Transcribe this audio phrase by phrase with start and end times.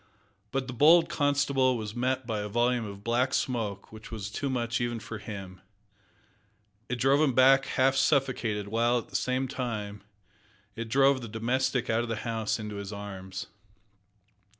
[0.49, 4.49] But the bold constable was met by a volume of black smoke which was too
[4.49, 5.61] much even for him.
[6.89, 10.01] It drove him back half suffocated, while, at the same time,
[10.75, 13.45] it drove the domestic out of the house into his arms.